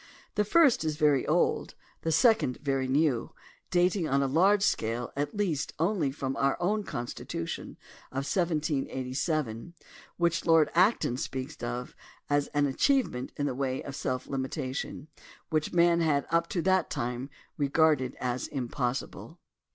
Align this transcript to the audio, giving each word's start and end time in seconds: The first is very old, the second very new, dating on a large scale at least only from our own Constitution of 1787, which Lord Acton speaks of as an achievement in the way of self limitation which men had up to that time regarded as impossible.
The 0.33 0.43
first 0.43 0.83
is 0.83 0.95
very 0.97 1.27
old, 1.27 1.75
the 2.01 2.11
second 2.11 2.57
very 2.63 2.87
new, 2.87 3.33
dating 3.69 4.07
on 4.09 4.23
a 4.23 4.27
large 4.27 4.63
scale 4.63 5.13
at 5.15 5.37
least 5.37 5.73
only 5.77 6.09
from 6.11 6.35
our 6.37 6.57
own 6.59 6.81
Constitution 6.83 7.77
of 8.09 8.25
1787, 8.25 9.75
which 10.17 10.43
Lord 10.43 10.71
Acton 10.73 11.17
speaks 11.17 11.55
of 11.61 11.95
as 12.31 12.47
an 12.47 12.65
achievement 12.65 13.31
in 13.37 13.45
the 13.45 13.53
way 13.53 13.83
of 13.83 13.95
self 13.95 14.25
limitation 14.25 15.07
which 15.51 15.71
men 15.71 15.99
had 16.01 16.25
up 16.31 16.47
to 16.49 16.63
that 16.63 16.89
time 16.89 17.29
regarded 17.59 18.15
as 18.19 18.47
impossible. 18.47 19.37